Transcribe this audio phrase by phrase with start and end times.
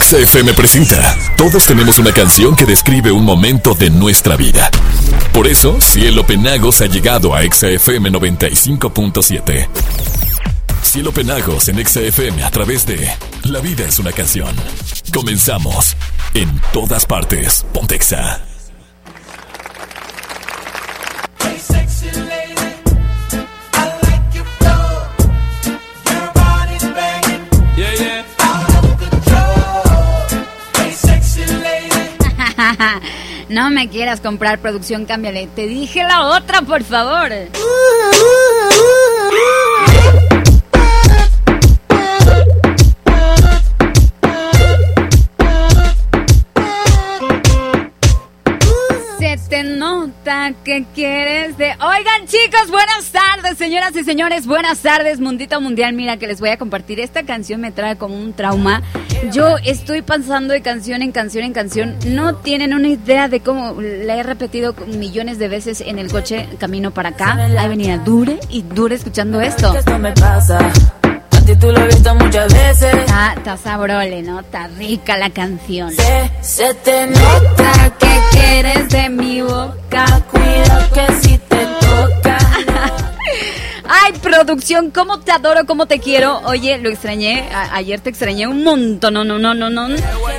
[0.00, 1.16] XFM presenta.
[1.36, 4.70] Todos tenemos una canción que describe un momento de nuestra vida.
[5.32, 9.68] Por eso, Cielo Penagos ha llegado a XFM 95.7.
[10.82, 13.10] Cielo Penagos en XFM a través de
[13.44, 14.54] La vida es una canción.
[15.12, 15.96] Comenzamos.
[16.32, 18.47] En todas partes, Pontexa.
[33.48, 35.48] no me quieras comprar producción, cámbiale.
[35.54, 37.30] Te dije la otra, por favor.
[49.48, 51.66] te nota que quieres de...
[51.66, 55.94] Oigan chicos, buenas tardes, señoras y señores, buenas tardes, Mundito Mundial.
[55.94, 57.00] Mira que les voy a compartir.
[57.00, 58.82] Esta canción me trae como un trauma.
[59.32, 61.96] Yo estoy pasando de canción en canción en canción.
[62.06, 66.48] No tienen una idea de cómo la he repetido millones de veces en el coche
[66.58, 67.32] camino para acá.
[67.58, 69.74] Ahí venía dure y dure escuchando esto.
[69.74, 70.58] Esto me pasa.
[71.56, 72.94] Tú lo has visto muchas veces.
[72.94, 74.40] Está, está sabrole, ¿no?
[74.40, 75.90] Está rica la canción.
[75.92, 80.22] Se, se te nota que quieres de mi boca.
[80.30, 82.38] Cuidado que si te toca.
[83.90, 86.40] Ay, producción, cómo te adoro, cómo te quiero.
[86.44, 87.48] Oye, lo extrañé.
[87.72, 89.14] ayer te extrañé un montón.
[89.14, 89.88] No, no, no, no, no.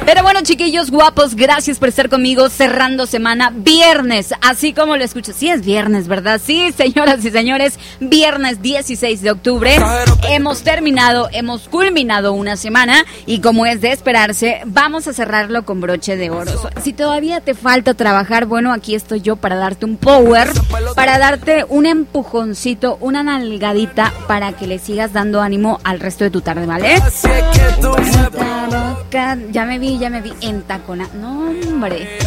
[0.06, 3.52] Pero bueno, chiquillos guapos, gracias por estar conmigo cerrando semana.
[3.54, 5.34] Viernes, así como lo escucho.
[5.36, 6.40] Sí, es viernes, ¿verdad?
[6.44, 7.80] Sí, señoras y señores.
[8.00, 9.76] Viernes 16 de octubre.
[10.30, 13.04] Hemos terminado, hemos culminado una semana.
[13.26, 16.52] Y como es de esperarse, vamos a cerrarlo con broche de oro.
[16.84, 20.50] Si todavía te falta trabajar, bueno, aquí estoy yo para darte un power,
[20.96, 26.30] para darte un empujoncito, una nalgadita para que le sigas dando ánimo al resto de
[26.30, 27.02] tu tarde, ¿vale?
[29.52, 31.08] Ya me vi, ya me vi en tacona.
[31.14, 32.20] No, hombre.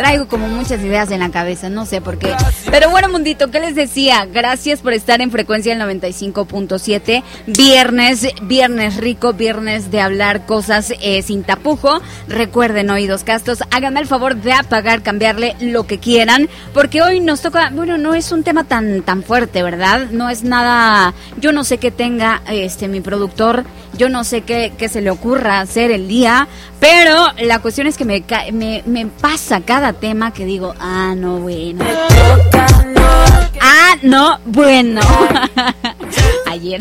[0.00, 2.34] Traigo como muchas ideas en la cabeza, no sé por qué.
[2.70, 4.24] Pero bueno, mundito, ¿qué les decía?
[4.24, 7.22] Gracias por estar en frecuencia el 95.7.
[7.46, 12.00] Viernes, viernes rico, viernes de hablar cosas eh, sin tapujo.
[12.28, 17.42] Recuerden, oídos castos, háganme el favor de apagar, cambiarle lo que quieran, porque hoy nos
[17.42, 20.08] toca, bueno, no es un tema tan, tan fuerte, ¿verdad?
[20.12, 23.64] No es nada, yo no sé qué tenga este mi productor,
[23.98, 27.98] yo no sé qué, qué se le ocurra hacer el día, pero la cuestión es
[27.98, 31.84] que me, me, me pasa cada tema que digo, ah, no, bueno.
[33.60, 35.00] Ah, no, bueno.
[36.46, 36.80] Ayer.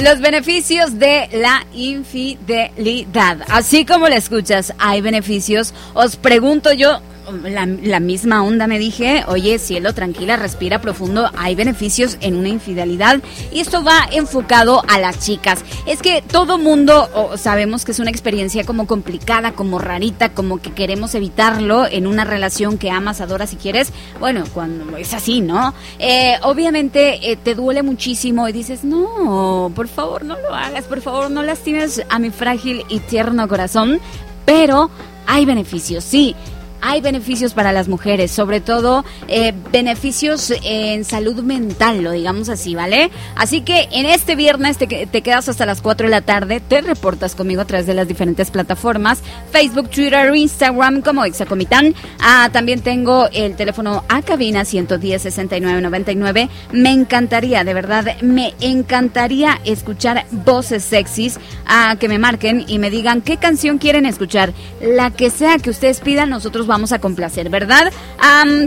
[0.00, 3.38] Los beneficios de la infidelidad.
[3.48, 5.74] Así como la escuchas, hay beneficios.
[5.94, 7.00] Os pregunto yo,
[7.32, 13.20] la, misma onda me dije, oye, cielo, tranquila, respira profundo, hay beneficios en una infidelidad
[13.52, 15.64] y esto va enfocado a las chicas.
[15.86, 20.72] Es que todo mundo sabemos que es una experiencia como complicada, como rarita, como que
[20.72, 23.92] queremos evitarlo en una relación que amas, adoras y quieres.
[24.20, 25.74] Bueno, cuando es así, ¿no?
[25.98, 31.00] Eh, obviamente eh, te duele muchísimo y dices, no, por favor no lo hagas, por
[31.00, 34.00] favor no lastimes a mi frágil y tierno corazón,
[34.44, 34.90] pero
[35.26, 36.36] hay beneficios, sí
[36.80, 42.74] hay beneficios para las mujeres, sobre todo eh, beneficios en salud mental, lo digamos así,
[42.74, 43.10] ¿vale?
[43.34, 47.34] Así que en este viernes te, quedas hasta las 4 de la tarde, te reportas
[47.34, 49.20] conmigo a través de las diferentes plataformas,
[49.50, 51.94] Facebook, Twitter, Instagram como Exacomitán.
[52.20, 56.48] Ah, también tengo el teléfono a cabina 110 6999.
[56.72, 62.90] Me encantaría, de verdad, me encantaría escuchar voces sexys a que me marquen y me
[62.90, 64.52] digan qué canción quieren escuchar.
[64.80, 67.92] La que sea que ustedes pidan, nosotros vamos a complacer, ¿verdad?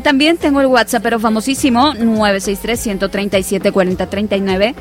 [0.03, 4.75] también tengo el WhatsApp, pero famosísimo, 963 137 4039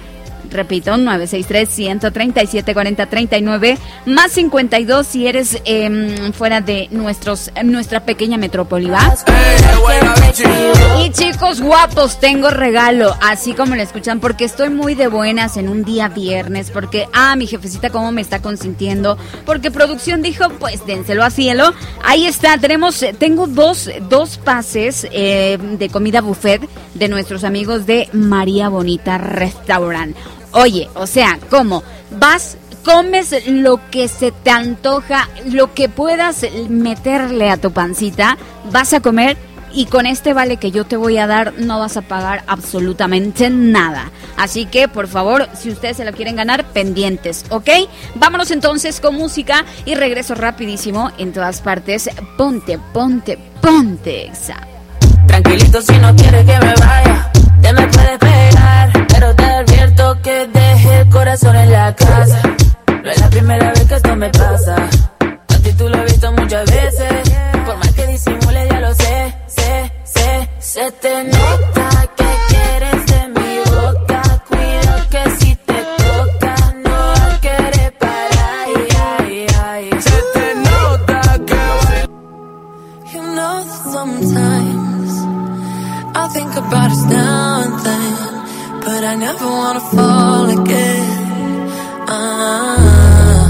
[0.51, 9.15] Repito, 963-137-4039, más 52 si eres em, fuera de nuestros, nuestra pequeña metrópoli, ¿va?
[11.05, 15.69] Y chicos guapos, tengo regalo, así como lo escuchan, porque estoy muy de buenas en
[15.69, 20.85] un día viernes, porque, ah, mi jefecita cómo me está consintiendo, porque producción dijo, pues
[20.87, 21.73] dénselo a cielo.
[22.05, 28.09] Ahí está, tenemos, tengo dos, dos pases eh, de comida buffet de nuestros amigos de
[28.13, 30.17] María Bonita Restaurant.
[30.53, 31.83] Oye, o sea, ¿cómo?
[32.11, 38.39] Vas, comes lo que se te antoja, lo que puedas meterle a tu pancita,
[38.73, 39.37] vas a comer
[39.73, 43.51] y con este vale que yo te voy a dar no vas a pagar absolutamente
[43.51, 44.11] nada.
[44.37, 47.69] Así que por favor, si ustedes se lo quieren ganar, pendientes, ¿ok?
[48.15, 52.09] Vámonos entonces con música y regreso rapidísimo en todas partes.
[52.37, 54.57] Ponte, ponte, ponte, exa.
[55.27, 57.31] Tranquilito si no quieres que me vaya,
[57.63, 62.41] te me puedes pegar, pero te advierto que dejé el corazón en la casa.
[63.03, 64.77] No es la primera vez que esto me pasa.
[65.49, 67.31] A ti tú lo he visto muchas veces.
[67.67, 72.08] Por más que disimule, ya lo sé, sé, sé, se te nota.
[89.11, 91.09] I never wanna fall again.
[92.09, 93.47] Ah.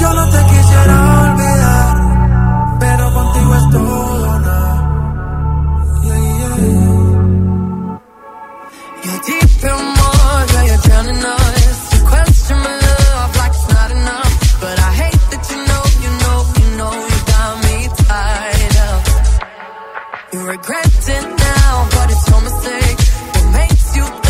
[0.00, 1.94] Yo no te quisiera olvidar,
[2.78, 3.90] pero contigo es todo
[6.06, 6.56] yeah, yeah.
[9.04, 11.78] You're deep in water, you're drowning us.
[11.92, 16.10] You question my love like it's not enough, but I hate that you know, you
[16.22, 19.02] know, you know you got me tied up.
[20.32, 23.09] You regret it now, but it's your mistake
[23.96, 24.29] you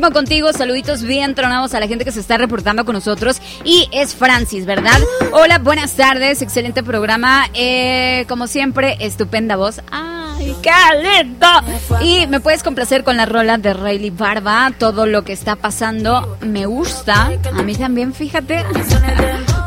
[0.00, 0.52] contigo.
[0.52, 3.40] Saluditos bien tronados a la gente que se está reportando con nosotros.
[3.64, 5.00] Y es Francis, ¿verdad?
[5.32, 6.42] Hola, buenas tardes.
[6.42, 7.46] Excelente programa.
[7.54, 9.80] Eh, como siempre, estupenda voz.
[9.90, 10.70] ¡Ay, qué
[11.22, 11.46] lindo!
[12.02, 14.70] Y me puedes complacer con la rola de Rayleigh Barba.
[14.78, 17.30] Todo lo que está pasando me gusta.
[17.54, 18.64] A mí también, fíjate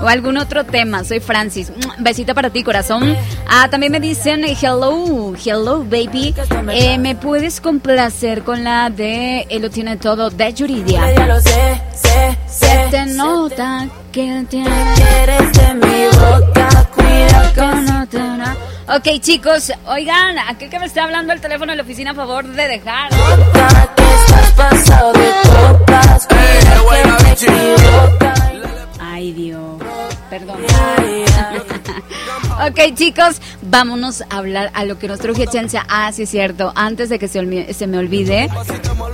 [0.01, 1.03] o algún otro tema.
[1.03, 1.71] Soy Francis.
[1.99, 3.15] Besito para ti, corazón.
[3.47, 6.33] Ah, también me dicen hello, hello baby.
[6.71, 11.01] Eh, ¿Me puedes complacer con la de Él lo tiene todo de Yuridia?
[12.47, 14.69] Se te nota que tiene.
[14.95, 16.69] Quieres de mi boca,
[18.91, 22.47] Ok, chicos, oigan, aquel que me está hablando el teléfono de la oficina, a favor
[22.47, 23.11] de dejar.
[28.99, 29.88] Ay, Dios.
[32.67, 35.85] Ok, chicos, vámonos a hablar a lo que nos truje Chencha.
[35.87, 36.73] Ah, sí, es cierto.
[36.75, 38.49] Antes de que se, se me olvide.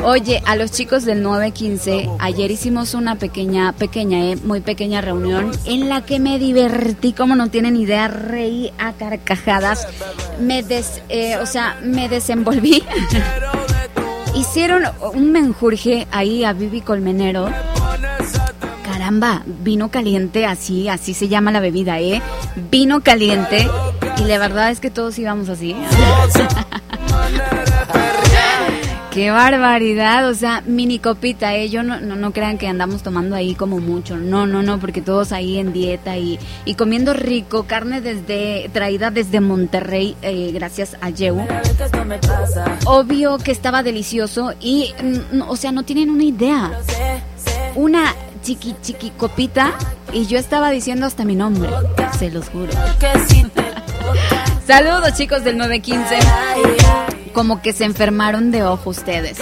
[0.03, 5.51] Oye, a los chicos del 915, ayer hicimos una pequeña, pequeña, eh, muy pequeña reunión
[5.65, 9.87] en la que me divertí, como no tienen idea, reí a carcajadas.
[10.39, 12.83] Me des, eh, o sea, me desenvolví.
[14.35, 17.49] Hicieron un menjurje ahí a Vivi Colmenero.
[19.05, 22.23] Caramba, vino caliente, así, así se llama la bebida, ¿eh?
[22.71, 23.69] Vino caliente.
[24.17, 25.75] Y la verdad es que todos íbamos así.
[29.11, 31.69] Qué barbaridad, o sea, mini copita, ¿eh?
[31.69, 34.17] Yo no, no, no crean que andamos tomando ahí como mucho.
[34.17, 39.11] No, no, no, porque todos ahí en dieta y, y comiendo rico, carne desde traída
[39.11, 41.45] desde Monterrey, eh, gracias a Yehu.
[42.85, 46.71] Obvio que estaba delicioso y, mm, o sea, no tienen una idea.
[47.75, 49.73] Una chiqui chiqui copita
[50.13, 51.67] y yo estaba diciendo hasta mi nombre,
[52.19, 52.71] se los juro.
[54.67, 56.19] Saludos chicos del 915.
[57.33, 59.39] Como que se enfermaron de ojo ustedes.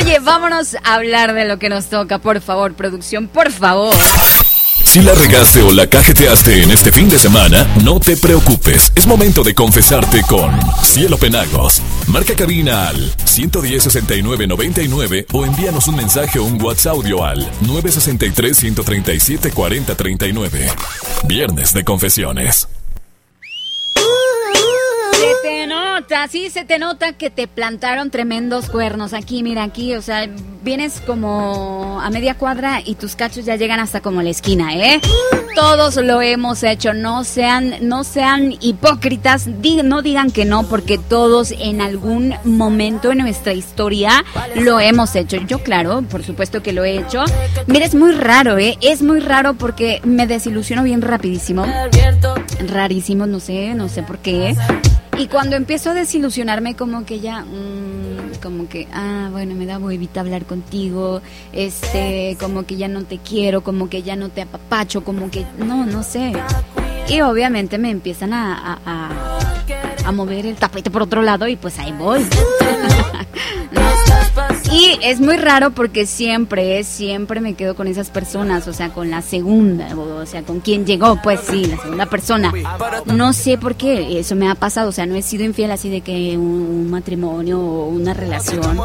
[0.00, 3.94] Oye, vámonos a hablar de lo que nos toca, por favor, producción, por favor.
[4.94, 8.92] Si la regaste o la cajeteaste en este fin de semana, no te preocupes.
[8.94, 11.82] Es momento de confesarte con Cielo Penagos.
[12.06, 17.40] Marca cabina al 110 69 99 o envíanos un mensaje o un WhatsApp audio al
[17.62, 20.68] 963 137 40 39.
[21.26, 22.68] Viernes de confesiones.
[25.10, 29.12] Se te nota, sí, se te nota que te plantaron tremendos cuernos.
[29.12, 30.28] Aquí, mira, aquí, o sea,
[30.64, 35.00] vienes como a media cuadra y tus cachos ya llegan hasta como la esquina, ¿eh?
[35.54, 41.52] Todos lo hemos hecho, no sean, no sean hipócritas, no digan que no, porque todos
[41.52, 44.24] en algún momento en nuestra historia
[44.56, 45.36] lo hemos hecho.
[45.46, 47.24] Yo, claro, por supuesto que lo he hecho.
[47.68, 48.76] Mira, es muy raro, ¿eh?
[48.80, 51.64] Es muy raro porque me desilusiono bien rapidísimo
[52.66, 54.56] rarísimos, no sé, no sé por qué.
[55.18, 59.78] Y cuando empiezo a desilusionarme, como que ya, mm, como que, ah, bueno, me da
[59.78, 64.42] huevita hablar contigo, este, como que ya no te quiero, como que ya no te
[64.42, 66.32] apapacho, como que, no, no sé.
[67.08, 69.38] Y obviamente me empiezan a, a, a-
[70.06, 72.20] a mover el tapete por otro lado y pues ahí voy.
[74.72, 79.10] Y es muy raro porque siempre, siempre me quedo con esas personas, o sea, con
[79.10, 82.52] la segunda, o sea, con quien llegó, pues sí, la segunda persona.
[83.06, 85.88] No sé por qué eso me ha pasado, o sea, no he sido infiel así
[85.90, 88.76] de que un, matrimonio o una relación.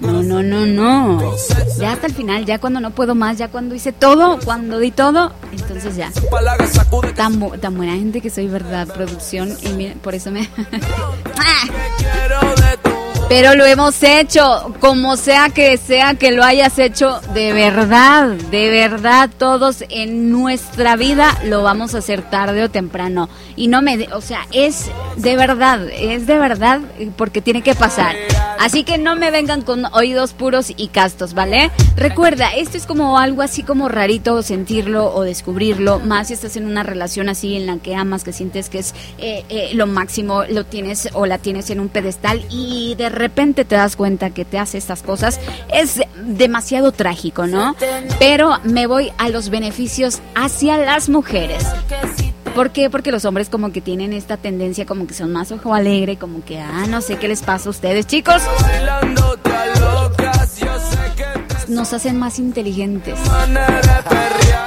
[0.00, 1.34] No, no, no, no.
[1.78, 4.90] Ya hasta el final, ya cuando no puedo más, ya cuando hice todo, cuando di
[4.90, 6.12] todo, entonces ya.
[7.14, 8.86] Tan, tan buena gente que soy, ¿verdad?
[8.88, 10.48] Producción, y por eso me...
[13.30, 18.70] Pero lo hemos hecho, como sea que sea que lo hayas hecho, de verdad, de
[18.70, 23.28] verdad, todos en nuestra vida lo vamos a hacer tarde o temprano.
[23.54, 26.80] Y no me, o sea, es de verdad, es de verdad,
[27.16, 28.16] porque tiene que pasar.
[28.58, 31.70] Así que no me vengan con oídos puros y castos, ¿vale?
[31.96, 36.66] Recuerda, esto es como algo así como rarito sentirlo o descubrirlo, más si estás en
[36.66, 40.44] una relación así en la que amas, que sientes que es eh, eh, lo máximo,
[40.44, 44.44] lo tienes o la tienes en un pedestal y de repente te das cuenta que
[44.44, 45.40] te hace estas cosas,
[45.72, 47.76] es demasiado trágico, ¿no?
[48.18, 51.64] Pero me voy a los beneficios hacia las mujeres.
[52.54, 52.90] ¿Por qué?
[52.90, 56.44] Porque los hombres como que tienen esta tendencia como que son más ojo alegre, como
[56.44, 58.42] que, ah, no sé qué les pasa a ustedes, chicos.
[61.70, 63.18] Nos hacen más inteligentes.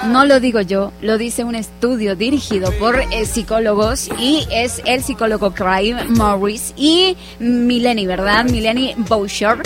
[0.08, 5.04] No lo digo yo, lo dice un estudio dirigido por eh, psicólogos y es el
[5.04, 8.46] psicólogo Craig Morris y Mileni, ¿verdad?
[8.46, 9.62] Mileni Boucher.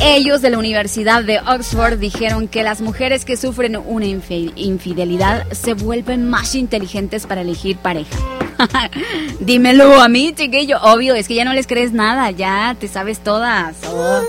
[0.00, 5.46] Ellos de la Universidad de Oxford dijeron que las mujeres que sufren una infi- infidelidad
[5.52, 8.16] se vuelven más inteligentes para elegir pareja.
[9.40, 10.78] Dímelo a mí, chiquillo.
[10.82, 13.76] Obvio, es que ya no les crees nada, ya te sabes todas.
[13.86, 14.22] Oh.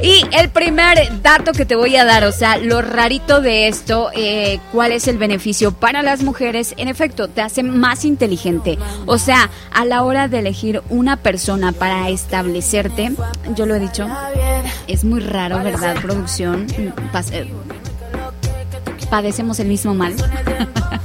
[0.00, 4.10] Y el primer dato que te voy a dar, o sea, lo rarito de esto,
[4.14, 8.78] eh, cuál es el beneficio para las mujeres, en efecto, te hace más inteligente.
[9.06, 13.12] O sea, a la hora de elegir una persona para establecerte,
[13.54, 14.08] yo lo he dicho,
[14.86, 16.66] es muy raro, ¿verdad, producción?
[19.10, 20.14] Padecemos el mismo mal.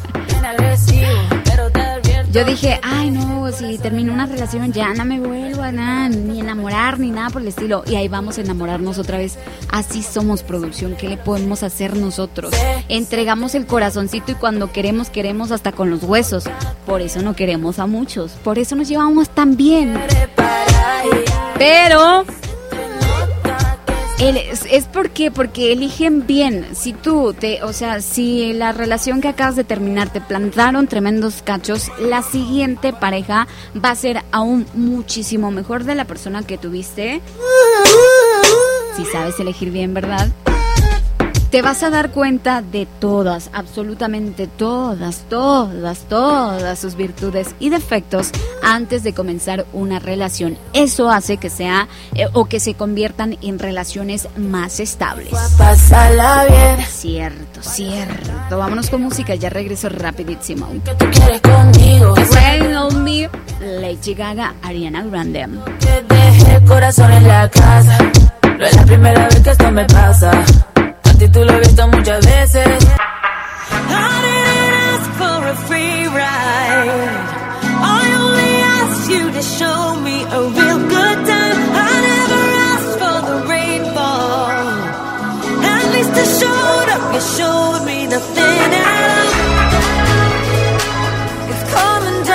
[2.33, 6.39] Yo dije, ay no, si termino una relación ya no me vuelvo a nada, ni
[6.39, 7.83] enamorar, ni nada por el estilo.
[7.86, 9.38] Y ahí vamos a enamorarnos otra vez.
[9.72, 12.51] Así somos producción, ¿qué le podemos hacer nosotros?
[12.89, 16.45] Entregamos el corazoncito y cuando queremos, queremos hasta con los huesos.
[16.88, 19.95] Por eso no queremos a muchos, por eso nos llevamos tan bien.
[21.60, 22.25] Pero
[24.20, 26.67] Es, es porque porque eligen bien.
[26.74, 31.41] Si tú te, o sea, si la relación que acabas de terminar te plantaron tremendos
[31.41, 33.48] cachos, la siguiente pareja
[33.84, 37.22] va a ser aún muchísimo mejor de la persona que tuviste.
[38.96, 40.29] Si sabes elegir bien, ¿verdad?
[41.53, 48.31] Te vas a dar cuenta de todas, absolutamente todas, todas, todas sus virtudes y defectos
[48.63, 50.57] antes de comenzar una relación.
[50.74, 55.29] Eso hace que sea eh, o que se conviertan en relaciones más estables.
[55.55, 58.57] Pásala bien, Cierto, cierto.
[58.57, 60.67] Vámonos con música, ya regreso rapidísimo.
[60.83, 62.15] que tú quieres conmigo.
[62.31, 63.29] Rain on Me,
[63.60, 65.48] Lady Gaga, Ariana Grande.
[65.79, 68.00] Que deje el corazón en la casa.
[68.57, 70.31] No es la primera vez que esto me pasa.
[71.24, 72.68] Ti tú lo he visto muchas veces.
[73.88, 77.15] I didn't ask for a free ride.
[77.80, 81.58] I only asked you to show me a real good time.
[81.88, 84.51] I never asked for the rainfall.
[85.74, 87.03] At least I showed up.
[87.15, 89.63] You showed me nothing at all.
[91.51, 92.33] It's coming down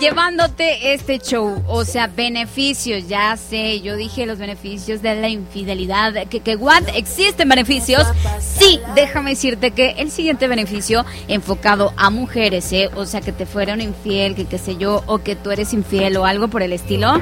[0.00, 6.26] llevándote este show, o sea, beneficios, ya sé, yo dije los beneficios de la infidelidad,
[6.28, 8.06] que, que what, existen beneficios,
[8.40, 12.90] sí, déjame decirte que el siguiente beneficio enfocado a mujeres, ¿eh?
[12.94, 16.16] o sea, que te fueron infiel, que qué sé yo, o que tú eres infiel
[16.16, 17.20] o algo por el estilo,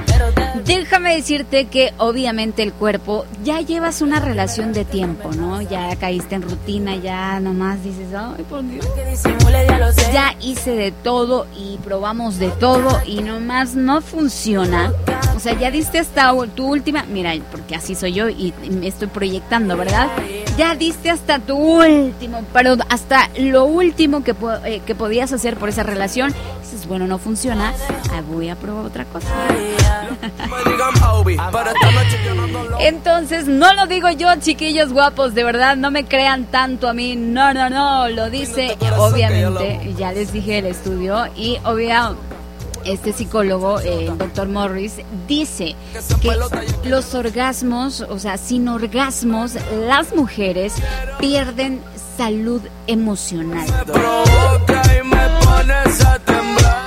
[0.65, 5.63] déjame decirte que obviamente el cuerpo, ya llevas una relación de tiempo, ¿no?
[5.63, 8.87] Ya caíste en rutina, ya nomás dices, ay, por Dios
[10.13, 14.93] ya hice de todo y probamos de todo y nomás no funciona.
[15.37, 19.09] O sea, ya diste hasta tu última, mira, porque así soy yo y me estoy
[19.09, 20.09] proyectando, ¿verdad?
[20.57, 25.69] Ya diste hasta tu último, pero hasta lo último que, eh, que podías hacer por
[25.69, 26.35] esa relación.
[26.67, 27.73] Dices, bueno, no funciona,
[28.11, 29.29] ah, voy a probar otra cosa.
[32.81, 37.15] Entonces, no lo digo yo, chiquillos guapos, de verdad, no me crean tanto a mí.
[37.15, 42.15] No, no, no, lo dice, obviamente, ya les dije el estudio y obvia,
[42.87, 44.95] este psicólogo, eh, el doctor Morris,
[45.27, 45.75] dice
[46.21, 46.31] que
[46.89, 49.55] los orgasmos, o sea, sin orgasmos,
[49.87, 50.75] las mujeres
[51.19, 51.81] pierden
[52.17, 53.67] salud emocional.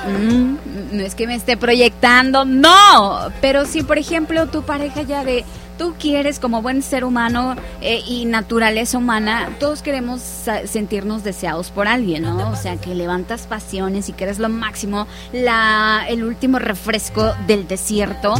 [0.08, 0.56] Mm,
[0.92, 3.32] no es que me esté proyectando, no.
[3.42, 5.46] Pero si, por ejemplo, tu pareja ya de,
[5.80, 10.22] tú quieres como buen ser humano eh, y naturaleza humana, todos queremos
[10.65, 12.52] sentirnos deseados por alguien, ¿no?
[12.52, 17.65] O sea, que levantas pasiones y que eres lo máximo, la, el último refresco del
[17.68, 18.36] desierto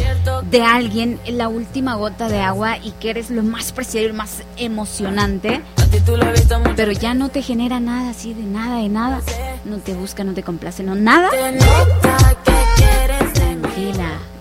[0.52, 4.16] de alguien, la última gota de agua y que eres lo más preciado y lo
[4.16, 5.62] más emocionante.
[6.76, 9.22] Pero ya no te genera nada así de nada, de nada.
[9.64, 11.30] No te busca, no te complace, no nada.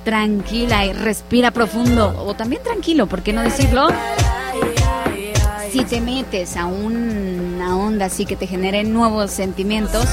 [0.09, 2.25] Tranquila, y respira profundo.
[2.25, 3.89] O también tranquilo, ¿por qué no decirlo?
[5.71, 10.07] Si te metes a una onda así que te genere nuevos sentimientos,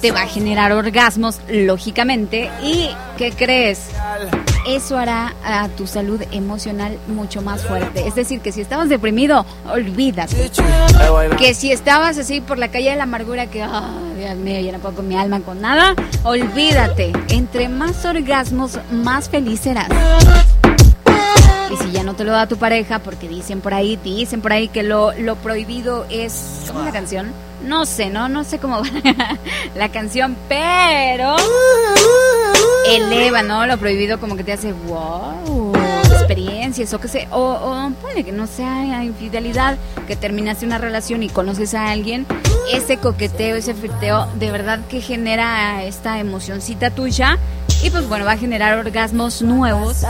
[0.00, 2.50] te va a generar orgasmos, lógicamente.
[2.60, 3.90] ¿Y qué crees?
[4.66, 8.06] Eso hará a tu salud emocional mucho más fuerte.
[8.06, 10.50] Es decir, que si estabas deprimido, olvídate.
[11.38, 14.72] Que si estabas así por la calle de la amargura, que, ah, Dios mío, ya
[14.72, 15.94] no puedo con mi alma con nada,
[16.24, 17.12] olvídate.
[17.28, 19.88] Entre más orgasmos, más feliz serás.
[21.70, 24.52] Y si ya no te lo da tu pareja, porque dicen por ahí, dicen por
[24.52, 26.64] ahí que lo, lo prohibido es.
[26.66, 27.32] ¿Cómo es la canción?
[27.64, 29.38] No sé, no, no sé cómo va
[29.76, 31.36] la canción, pero
[32.86, 33.66] eleva, ¿no?
[33.66, 35.72] Lo prohibido como que te hace wow,
[36.12, 41.28] experiencias o que sé, o, o que no sea infidelidad, que terminaste una relación y
[41.28, 42.26] conoces a alguien,
[42.72, 47.38] ese coqueteo, ese flirteo, de verdad que genera esta emocioncita tuya
[47.82, 50.04] y pues bueno, va a generar orgasmos nuevos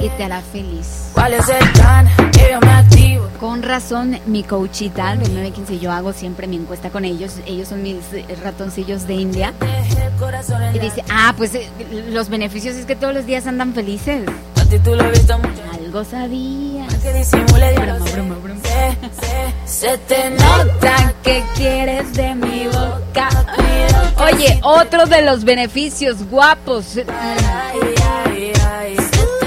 [0.00, 1.10] y te hará feliz.
[1.12, 2.08] ¿Cuál es el plan?
[2.32, 3.28] Que yo me activo.
[3.38, 7.36] Con razón, mi coachita del 915, yo hago siempre mi encuesta con ellos.
[7.46, 7.96] Ellos son mis
[8.42, 9.52] ratoncillos de India.
[9.60, 11.68] El Y dice, ah, pues eh,
[12.10, 14.24] los beneficios es que todos los días andan felices.
[14.56, 15.62] A ti tú lo he visto mucho.
[15.90, 16.86] Algo sabía.
[17.02, 18.60] Que disimule Broma, broma, broma.
[18.62, 23.28] Se, se, se te nota ¿Qué quieres de mi boca?
[23.56, 26.96] Que Oye, otro de los beneficios guapos.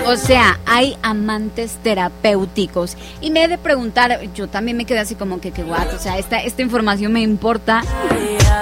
[0.06, 2.98] O sea, hay amantes terapéuticos.
[3.22, 5.96] Y me he de preguntar, yo también me quedé así como que qué guapo.
[5.96, 7.84] O sea, esta, esta información me importa.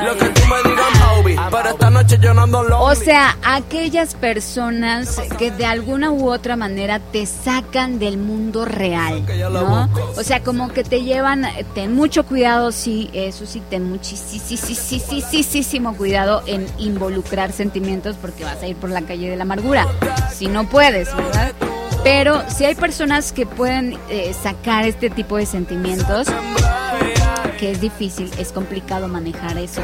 [0.03, 1.35] Lo que tú me digas, Moby.
[1.51, 3.05] Pero esta noche yo no ando O lonely.
[3.05, 9.89] sea, aquellas personas que de alguna u otra manera te sacan del mundo real, ¿no?
[10.17, 16.41] O sea, como que te llevan, ten mucho cuidado, sí, eso sí, ten muchísimo cuidado
[16.45, 19.85] en involucrar sentimientos porque vas a ir por la calle de la amargura.
[20.33, 21.51] Si no puedes, ¿verdad?
[22.03, 26.27] Pero si hay personas que pueden eh, sacar este tipo de sentimientos,
[27.61, 29.81] que es difícil, es complicado manejar eso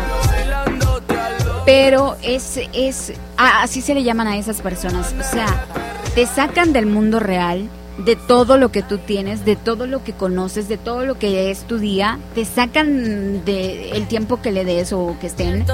[1.68, 5.14] pero es, es así se le llaman a esas personas.
[5.20, 5.66] O sea,
[6.16, 10.14] te sacan del mundo real, de todo lo que tú tienes, de todo lo que
[10.14, 14.66] conoces, de todo lo que es tu día, te sacan de el tiempo que le
[14.66, 15.66] des o que estén,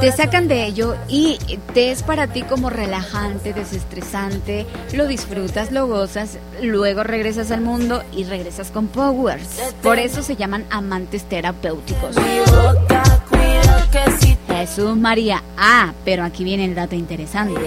[0.00, 1.38] te sacan de ello y
[1.74, 8.02] te es para ti como relajante, desestresante, lo disfrutas, lo gozas, luego regresas al mundo
[8.12, 9.74] y regresas con powers.
[9.82, 12.16] Por eso se llaman amantes terapéuticos.
[12.16, 13.02] mi boca.
[13.28, 15.42] Cuidado que si Jesús María.
[15.56, 17.60] Ah, pero aquí viene el dato interesante.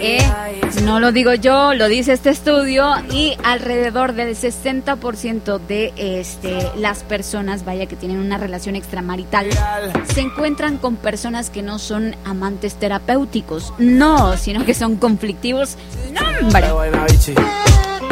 [0.00, 0.22] ¿eh?
[0.82, 7.02] No lo digo yo, lo dice este estudio y alrededor del 60% de este, las
[7.02, 9.48] personas, vaya, que tienen una relación extramarital,
[10.12, 13.72] se encuentran con personas que no son amantes terapéuticos.
[13.78, 15.76] No, sino que son conflictivos.
[16.12, 16.68] No, hombre.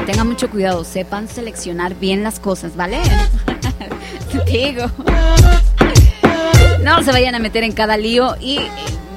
[0.06, 3.00] Tengan mucho cuidado, sepan seleccionar bien las cosas, ¿vale?
[4.46, 4.84] Digo.
[6.86, 8.70] No se vayan a meter en cada lío y eh,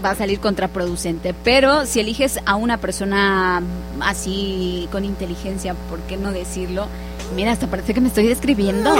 [0.03, 1.35] va a salir contraproducente.
[1.43, 3.61] Pero si eliges a una persona
[4.01, 6.87] así con inteligencia, ¿por qué no decirlo?
[7.35, 8.91] Mira, hasta parece que me estoy describiendo.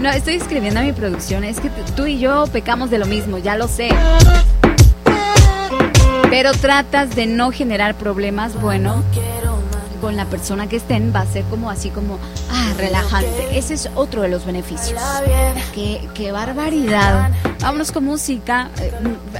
[0.00, 1.44] No, estoy escribiendo a mi producción.
[1.44, 3.88] Es que tú y yo pecamos de lo mismo, ya lo sé.
[6.28, 9.02] Pero tratas de no generar problemas, bueno,
[10.04, 12.18] con la persona que estén va a ser como así como,
[12.50, 13.56] ah, relajante.
[13.56, 15.00] Ese es otro de los beneficios.
[15.74, 17.30] Qué, qué barbaridad.
[17.62, 18.68] Vámonos con música.
[18.82, 18.92] Eh,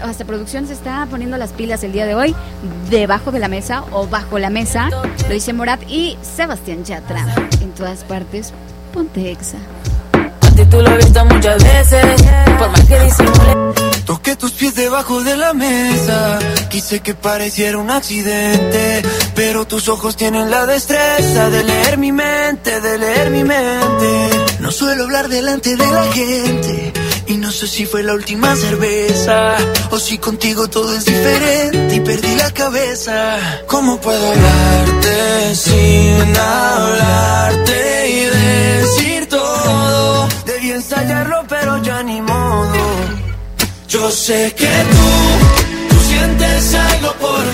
[0.03, 2.35] Hasta producción se está poniendo las pilas el día de hoy.
[2.89, 4.89] Debajo de la mesa o bajo la mesa.
[4.89, 7.27] Lo dice Morat y Sebastián Yatra.
[7.61, 8.55] En todas partes,
[8.95, 9.59] ponte exa.
[10.15, 12.23] A ti tú lo he visto muchas veces.
[12.59, 13.54] Por más que disimule.
[14.25, 16.39] Toqué tus pies debajo de la mesa.
[16.71, 19.03] Quise que pareciera un accidente.
[19.35, 24.31] Pero tus ojos tienen la destreza de leer mi mente, de leer mi mente.
[24.61, 26.93] No suelo hablar delante de la gente.
[27.27, 29.59] Y no sé si fue la última cerveza
[29.91, 33.37] o si contigo todo es diferente y perdí la cabeza.
[33.67, 40.29] ¿Cómo puedo hablarte sin hablarte y decir todo?
[40.47, 42.94] Debí ensayarlo, pero ya ni modo.
[43.95, 47.53] Yo sé que tú, tú sientes algo por mí.
[47.53, 47.54] ¿Por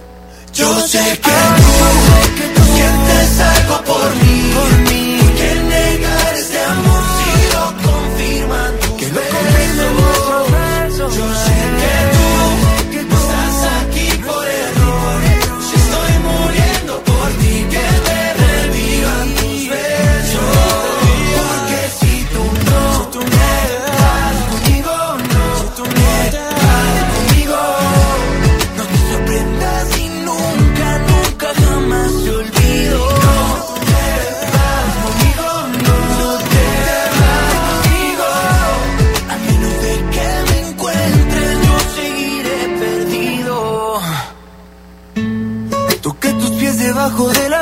[0.61, 4.51] Yo sé que tú, que tú sientes algo por mí.
[4.53, 4.90] Por mí.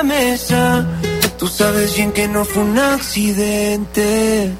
[0.03, 0.85] Mesa.
[1.38, 4.51] Tú sabes bien que no fue un accidente.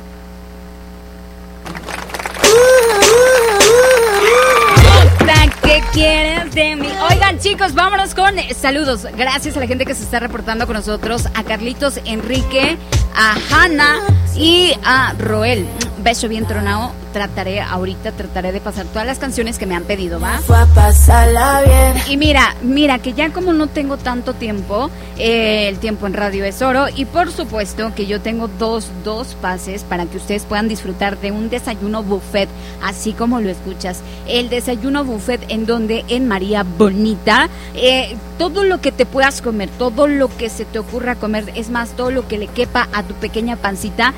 [5.70, 6.90] ¿Qué quieres de mí?
[7.12, 9.06] Oigan, chicos, vámonos con saludos.
[9.16, 12.76] Gracias a la gente que se está reportando con nosotros, a Carlitos Enrique,
[13.16, 13.98] a Hanna
[14.36, 15.68] y a Roel.
[16.04, 16.92] Beso bien tronado.
[17.14, 20.40] Trataré ahorita, trataré de pasar todas las canciones que me han pedido, ¿va?
[20.40, 22.04] Fue a pasarla bien.
[22.10, 26.46] Y mira, mira que ya como no tengo tanto tiempo, eh, el tiempo en radio
[26.46, 30.68] es oro y por supuesto que yo tengo dos, dos pases para que ustedes puedan
[30.70, 32.48] disfrutar de un desayuno buffet,
[32.84, 34.02] así como lo escuchas.
[34.28, 39.70] El desayuno buffet en donde en María Bonita, eh, todo lo que te puedas comer,
[39.78, 43.04] todo lo que se te ocurra comer, es más, todo lo que le quepa a
[43.04, 44.14] tu pequeña pancita,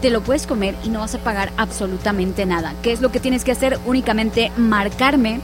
[0.00, 2.74] te lo puedes comer y no vas a pagar absolutamente nada.
[2.82, 3.78] ¿Qué es lo que tienes que hacer?
[3.86, 5.40] Únicamente marcarme.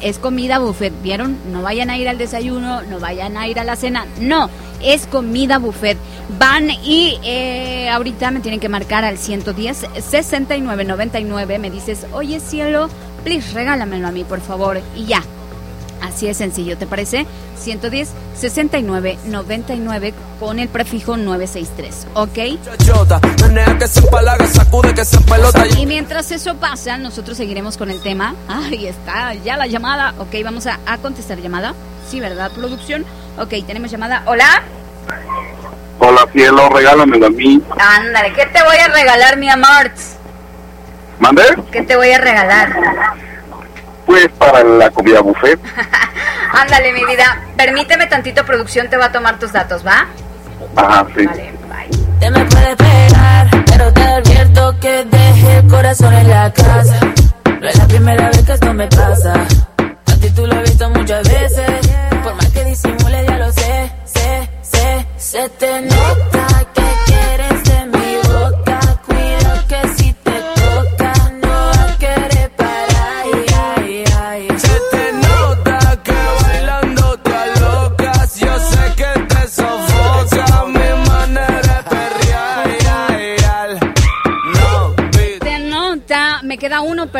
[0.00, 1.36] Es comida buffet, ¿vieron?
[1.50, 4.06] No vayan a ir al desayuno, no vayan a ir a la cena.
[4.20, 4.50] No,
[4.82, 5.98] es comida buffet.
[6.38, 11.58] Van y eh, ahorita me tienen que marcar al 110 6999.
[11.58, 12.88] Me dices, oye cielo,
[13.24, 14.80] please regálamelo a mí, por favor.
[14.96, 15.22] Y ya.
[16.02, 17.26] Así es sencillo, ¿te parece?
[17.58, 22.38] 110 69 99 con el prefijo 963, ¿ok?
[25.78, 28.34] Y mientras eso pasa, nosotros seguiremos con el tema.
[28.48, 30.14] Ahí está, ya la llamada.
[30.18, 31.74] Ok, vamos a, a contestar llamada.
[32.08, 33.04] Sí, ¿verdad, producción?
[33.38, 34.22] Ok, tenemos llamada.
[34.26, 34.62] Hola.
[35.98, 37.60] Hola cielo, regálamelo a mí.
[37.78, 39.90] Ándale, ¿qué te voy a regalar, mi amor?
[41.18, 41.42] ¿Mande?
[41.72, 42.72] ¿Qué te voy a regalar?
[44.08, 45.60] Pues para la comida buffet.
[46.54, 47.42] Ándale, mi vida.
[47.58, 50.06] Permíteme tantito, producción, te va a tomar tus datos, ¿va?
[50.76, 51.26] Ajá, sí.
[51.26, 52.18] Vale, bye.
[52.18, 57.00] Te me puedes pegar, pero te advierto que deje el corazón en la casa.
[57.60, 59.34] No es la primera vez que esto me pasa.
[59.34, 61.70] A ti tú lo has visto muchas veces.
[62.24, 65.06] Por más que disimule, ya lo sé, sé, sé.
[65.18, 66.77] Se te nota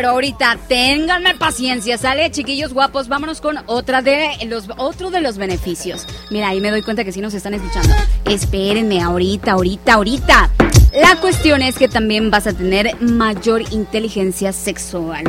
[0.09, 2.31] ahorita ténganme paciencia, ¿sale?
[2.31, 6.07] Chiquillos guapos, vámonos con otra de los otro de los beneficios.
[6.31, 7.94] Mira, ahí me doy cuenta que sí nos están escuchando.
[8.25, 10.51] Espérenme, ahorita, ahorita, ahorita.
[10.94, 15.25] La cuestión es que también vas a tener mayor inteligencia sexual.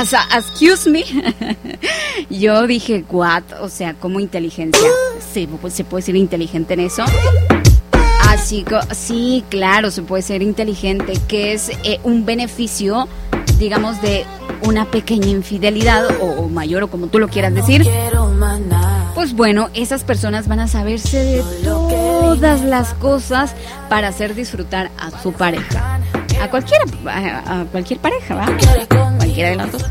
[0.00, 1.04] O sea, excuse me.
[2.30, 3.42] Yo dije, what?
[3.60, 4.88] O sea, ¿cómo inteligencia?
[5.32, 7.04] Sí, se puede ser inteligente en eso.
[8.28, 13.08] Así que, sí, claro, se puede ser inteligente, que es eh, un beneficio,
[13.58, 14.24] digamos, de
[14.62, 17.82] una pequeña infidelidad o, o mayor o como tú lo quieras decir.
[19.14, 23.54] Pues bueno, esas personas van a saberse de todas las cosas
[23.88, 26.00] para hacer disfrutar a su pareja.
[26.42, 28.46] A cualquiera, a, a cualquier pareja, ¿va?
[29.16, 29.82] Cualquiera de las dos.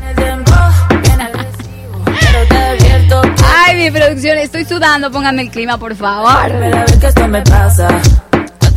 [3.44, 6.28] Ay, mi producción, estoy sudando, póngame el clima, por favor.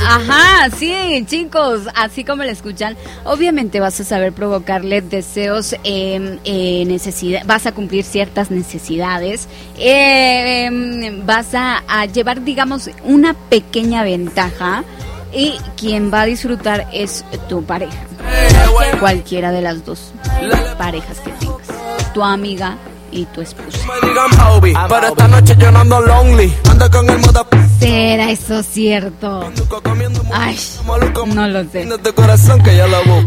[0.02, 6.86] Ajá, sí, chicos, así como lo escuchan, obviamente vas a saber provocarle deseos, eh, eh,
[6.86, 14.04] necesidad, vas a cumplir ciertas necesidades, eh, em, vas a, a llevar, digamos, una pequeña
[14.04, 14.84] ventaja
[15.34, 18.00] y quien va a disfrutar es tu pareja,
[19.00, 20.12] cualquiera de las dos
[20.78, 22.78] parejas que tengas, tu amiga
[23.12, 23.78] y tu esposa.
[23.88, 26.54] Me digan Bobby, pero esta noche yo no ando lonely.
[26.70, 27.46] Ando con el moda
[27.80, 29.50] ¿Será eso cierto?
[30.34, 30.58] Ay,
[31.34, 31.88] no lo sé.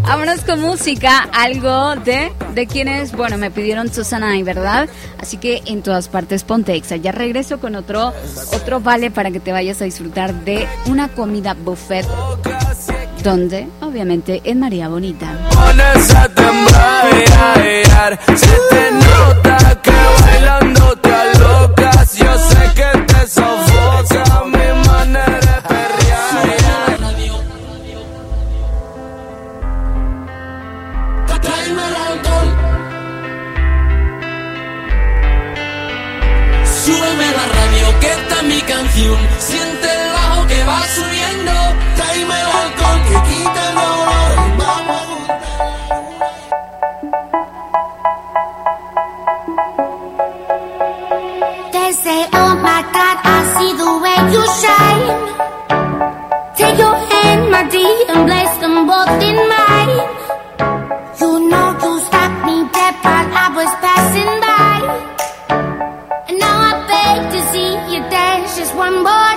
[0.02, 4.88] Vámonos con música, algo de, de quienes, bueno, me pidieron Susana y ¿verdad?
[5.18, 6.96] Así que en todas partes ponte exa.
[6.96, 8.12] Ya regreso con otro,
[8.52, 12.06] otro vale para que te vayas a disfrutar de una comida buffet.
[13.22, 15.38] Donde, obviamente, en María Bonita.
[15.54, 17.04] Pones a temblar,
[17.54, 22.16] ay, ay, se te nota que bailando te alocas.
[22.16, 26.98] Yo sé que te sofoca mi manera de perrear.
[31.42, 31.92] Tráeme el
[37.36, 39.31] la radio, que está mi canción.
[54.32, 55.06] You shine.
[56.56, 59.98] Take your hand, my dear, and place them both in mine.
[61.20, 64.76] You know you stopped me dead while I was passing by.
[66.28, 69.31] And now I beg to see you dance just one more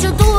[0.00, 0.29] 就多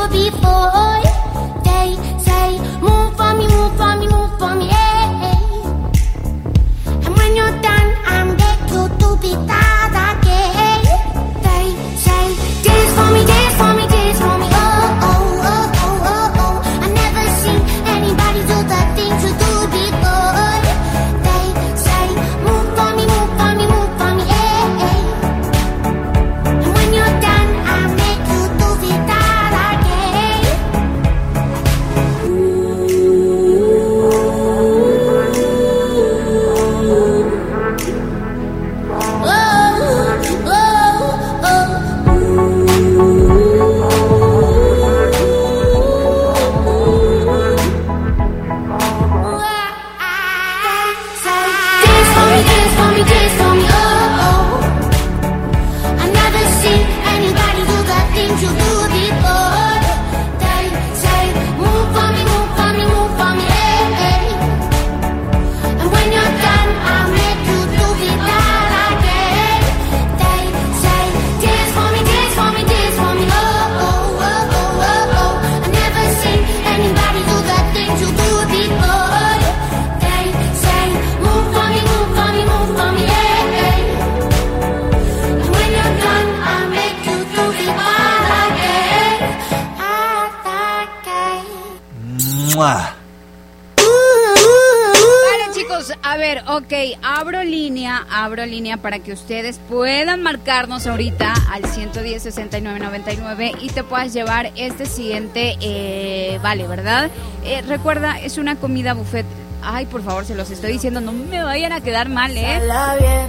[96.36, 102.80] ver, ok, abro línea, abro línea para que ustedes puedan marcarnos ahorita al 110 69
[102.80, 107.10] 99 y te puedas llevar este siguiente, eh, vale, ¿verdad?
[107.44, 109.26] Eh, recuerda, es una comida buffet.
[109.64, 112.60] Ay, por favor, se los estoy diciendo, no me vayan a quedar mal, ¿eh?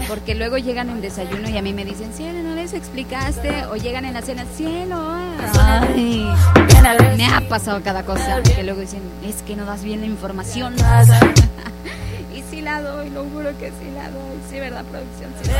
[0.08, 3.66] Porque luego llegan en desayuno y a mí me dicen, cielo, no les explicaste.
[3.66, 6.26] O llegan en la cena, cielo, ay.
[7.18, 8.40] Me ha pasado cada cosa.
[8.42, 10.74] Que luego dicen, es que no das bien la información.
[12.72, 14.38] La doy, lo juro que sí la doy.
[14.48, 15.30] Sí, ¿verdad, producción?
[15.42, 15.50] Sí.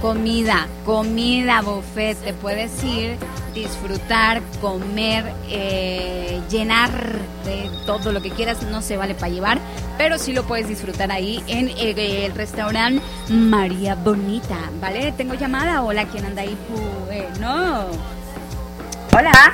[0.00, 2.18] Comida, comida buffet.
[2.18, 3.16] Te puedes ir,
[3.54, 6.90] disfrutar, comer, eh, llenar
[7.44, 8.62] de todo lo que quieras.
[8.64, 9.58] No se vale para llevar,
[9.96, 14.58] pero sí lo puedes disfrutar ahí en el, el restaurante María Bonita.
[14.80, 15.12] ¿Vale?
[15.12, 15.82] Tengo llamada.
[15.82, 16.56] Hola, ¿quién anda ahí?
[17.06, 17.86] Bueno.
[19.12, 19.52] Hola.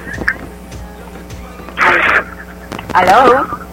[2.93, 3.66] ¿Aló?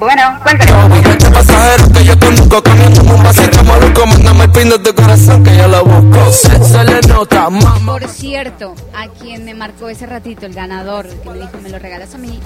[0.00, 1.02] Bueno, cuéntame.
[1.30, 5.54] Pasajero que yo conduzco comiendo un vasito maluco, mándame el pin de tu corazón que
[5.54, 6.32] yo lo busco.
[6.32, 7.78] Se, se le nota, mamá.
[7.84, 11.78] Por cierto, a quien me marcó ese ratito, el ganador, que me dijo, me lo
[11.78, 12.40] regalas a mí,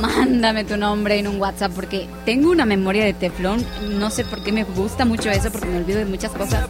[0.00, 3.64] mándame tu nombre en un WhatsApp, porque tengo una memoria de teflón,
[3.98, 6.66] no sé por qué me gusta mucho eso, porque me olvido de muchas cosas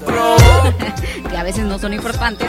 [1.30, 2.46] que a veces no son importantes.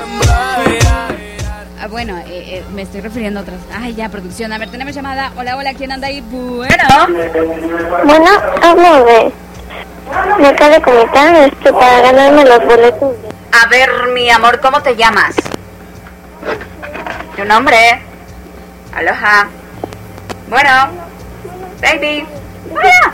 [1.79, 3.59] Ah, bueno, eh, eh, me estoy refiriendo a otras.
[3.71, 4.51] Ay, ya, producción.
[4.51, 5.31] A ver, tenemos llamada.
[5.37, 6.21] Hola, hola, ¿quién anda ahí?
[6.21, 6.73] Bueno.
[8.03, 8.29] Bueno,
[8.63, 9.31] hablo de,
[10.39, 13.13] de Telecomicán, este, para ganarme los boletos.
[13.51, 15.35] A ver, mi amor, ¿cómo te llamas?
[17.35, 18.01] ¿Tu nombre?
[18.95, 19.47] Aloha.
[20.49, 20.71] Bueno.
[21.79, 22.25] Baby.
[22.71, 23.13] Bueno.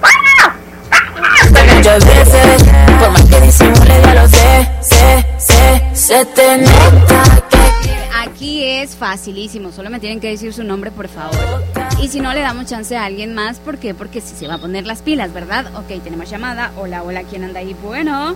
[0.00, 1.74] Bueno.
[1.76, 2.64] Muchas veces,
[3.00, 7.41] por más que disimule, ya lo sé, sé, sé, se te nota
[8.42, 11.62] Aquí es facilísimo, solo me tienen que decir su nombre, por favor.
[12.02, 13.94] Y si no, le damos chance a alguien más, ¿por qué?
[13.94, 15.66] Porque si se va a poner las pilas, ¿verdad?
[15.76, 16.72] Ok, tenemos llamada.
[16.76, 17.76] Hola, hola, ¿quién anda ahí?
[17.80, 18.34] Bueno.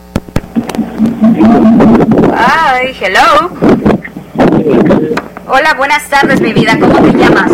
[2.36, 3.50] Ay, hello.
[5.48, 6.78] Hola, buenas tardes, mi vida.
[6.78, 7.50] ¿Cómo te llamas?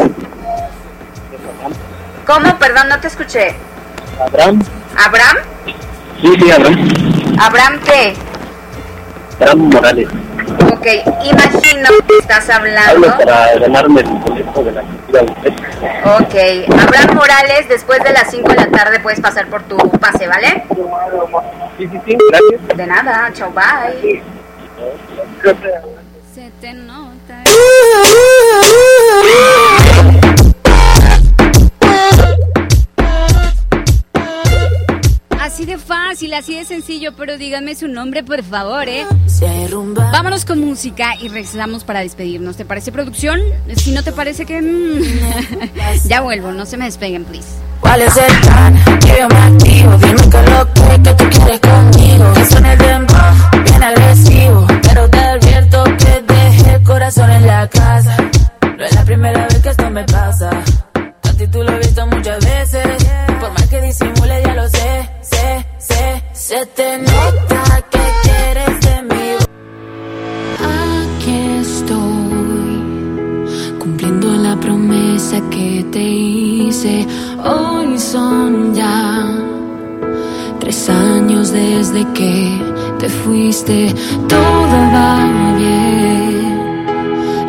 [2.27, 2.59] ¿Cómo?
[2.59, 3.55] Perdón, no te escuché.
[4.21, 4.63] Abraham.
[5.03, 5.37] ¿Abraham?
[6.21, 7.39] Sí, sí, Abraham.
[7.41, 8.15] ¿Abraham qué?
[9.41, 10.09] Abraham Morales.
[10.73, 10.87] Ok,
[11.25, 13.19] imagino que estás Hablo hablando.
[13.19, 14.83] para ganarme el boleto de la.
[16.17, 16.35] Ok,
[16.81, 20.65] Abraham Morales, después de las 5 de la tarde puedes pasar por tu pase, ¿vale?
[21.79, 22.77] Sí, sí, sí, gracias.
[22.77, 24.23] De nada, chao, bye.
[26.35, 27.43] Se te nota.
[35.53, 39.05] Así de fácil, así de sencillo, pero díganme su nombre, por favor, ¿eh?
[40.11, 42.57] Vámonos con música y regresamos para despedirnos.
[42.57, 43.39] ¿Te parece producción?
[43.77, 44.63] Si no te parece que...
[44.63, 47.51] mm, ya vuelvo, no se me despeguen, please.
[47.81, 48.99] ¿Cuál es el plan?
[49.01, 52.79] Que yo me activo Dime que lo que, que tú quieres conmigo Que suene el
[52.79, 58.17] dembow, bien agresivo Pero te advierto que dejé el corazón en la casa
[58.79, 60.49] No es la primera vez que esto me pasa
[61.25, 65.67] A ti tú lo he visto muchas veces Más que disimule ya lo sé, sé,
[65.79, 69.13] sé Se te nota que quieres de mí
[70.59, 72.75] Aquí estoy,
[73.79, 77.07] cumpliendo la promesa que te hice.
[77.45, 79.29] Hoy son ya
[80.61, 82.61] tres años desde que
[82.99, 83.95] te fuiste.
[84.29, 86.87] Todo va bien.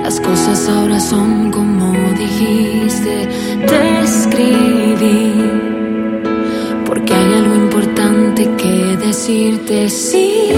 [0.03, 3.29] Las cosas ahora son como dijiste.
[3.67, 5.72] Te escribí
[7.03, 9.89] porque hay algo importante que decirte.
[9.89, 10.51] Sí.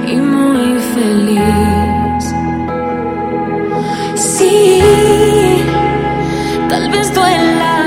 [0.08, 2.34] y muy feliz.
[4.16, 4.80] Sí,
[6.68, 7.79] tal vez duela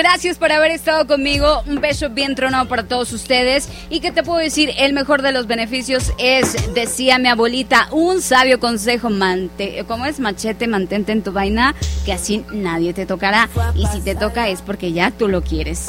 [0.00, 1.62] gracias por haber estado conmigo.
[1.66, 3.68] Un beso bien tronado para todos ustedes.
[3.90, 8.22] Y que te puedo decir, el mejor de los beneficios es, decía mi abuelita, un
[8.22, 10.18] sabio consejo, mante, ¿cómo es?
[10.18, 11.74] Machete, mantente en tu vaina,
[12.06, 13.50] que así nadie te tocará.
[13.74, 15.86] Y si te toca es porque ya tú lo quieres.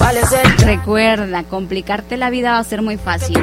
[0.58, 3.38] Recuerda, complicarte la vida va a ser muy fácil.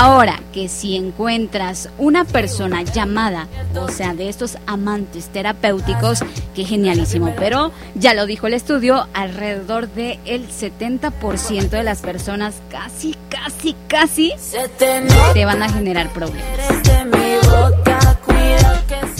[0.00, 6.20] Ahora que si encuentras una persona llamada, o sea, de estos amantes terapéuticos,
[6.54, 7.34] qué genialísimo.
[7.36, 13.74] Pero ya lo dijo el estudio, alrededor del el 70% de las personas casi, casi,
[13.88, 14.32] casi
[15.34, 16.44] te van a generar problemas.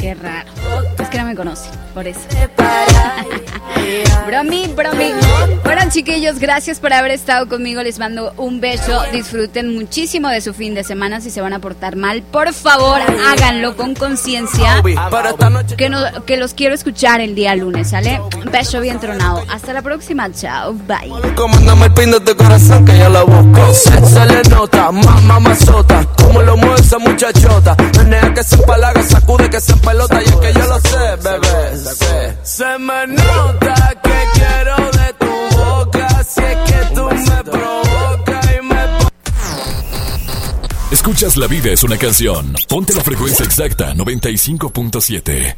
[0.00, 0.52] Qué raro.
[1.08, 2.20] Es que no me conocen, por eso.
[4.26, 5.12] bromi, bromi.
[5.64, 7.82] Bueno, chiquillos, gracias por haber estado conmigo.
[7.82, 9.02] Les mando un beso.
[9.10, 11.22] Disfruten muchísimo de su fin de semana.
[11.22, 14.82] Si se van a portar mal, por favor, háganlo con conciencia.
[15.78, 18.20] Que, no, que los quiero escuchar el día lunes, ¿sale?
[18.44, 19.42] Un beso bien tronado.
[19.48, 20.30] Hasta la próxima.
[20.30, 20.74] Chao.
[20.74, 21.10] Bye.
[21.34, 23.72] Comándame el pin de tu corazón que yo lo busco.
[23.72, 26.04] Se, se le nota, mamá mazota.
[26.22, 27.74] Como lo mueve esa muchachota.
[27.96, 30.20] Menea que se empalaga, sacude que se pelota.
[30.20, 31.76] Y es que yo lo sé, bebé.
[31.76, 32.38] sé.
[32.42, 36.24] Se me nota que quiero de tu boca.
[36.24, 38.82] Si es que tú me provocas y me
[40.90, 42.54] Escuchas La Vida es una canción.
[42.68, 45.56] Ponte la frecuencia exacta 95.7.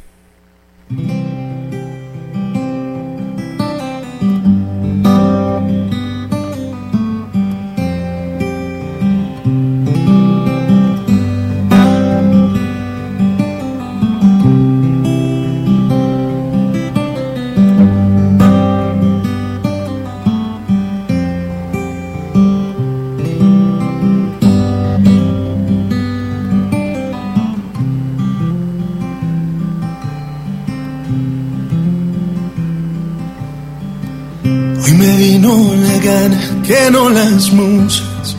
[36.67, 38.37] que no las musas.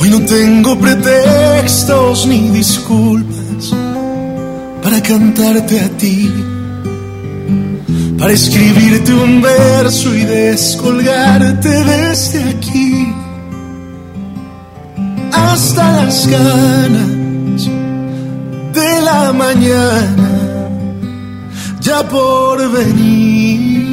[0.00, 3.74] Hoy no tengo pretextos ni disculpas
[4.82, 6.32] para cantarte a ti,
[8.18, 13.12] para escribirte un verso y descolgarte desde aquí
[15.32, 17.68] hasta las ganas
[18.72, 20.30] de la mañana
[21.80, 23.85] ya por venir.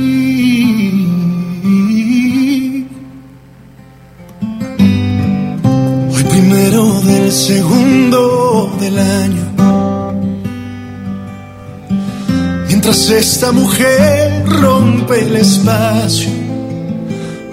[12.94, 16.30] Esta mujer rompe el espacio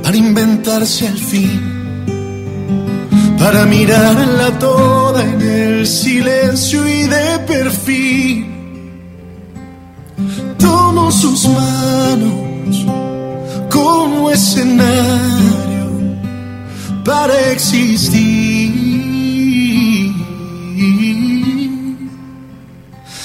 [0.02, 2.04] para inventarse al fin,
[3.38, 8.46] para mirarla toda en el silencio y de perfil
[10.58, 12.86] tomo sus manos
[13.70, 15.90] como escenario
[17.02, 18.49] para existir.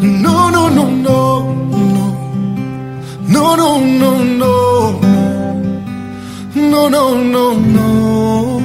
[0.00, 2.04] No, no, no, no, no.
[3.28, 5.00] No, no, no, no.
[6.54, 8.62] No, no, no, no.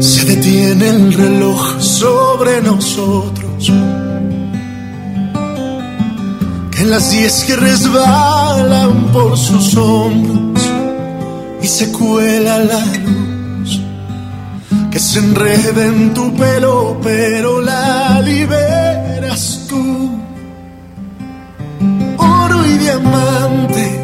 [0.00, 3.72] Se detiene el reloj sobre nosotros.
[6.70, 10.62] Que en las diez que resbalan por sus hombros
[11.62, 13.31] y se cuela la luz.
[14.92, 20.20] Que se enreda en tu pelo, pero la liberas tú.
[22.18, 24.00] Oro y diamante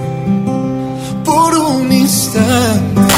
[1.24, 3.14] por un instante.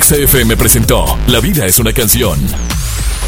[0.00, 2.38] XFM presentó La Vida es una canción.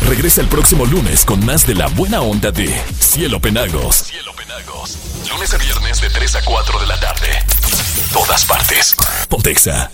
[0.09, 3.97] Regresa el próximo lunes con más de la buena onda de Cielo Penagos.
[4.07, 4.97] Cielo Penagos.
[5.29, 7.29] Lunes a viernes de 3 a 4 de la tarde.
[8.15, 8.97] Todas partes.
[9.29, 9.91] Pontexa.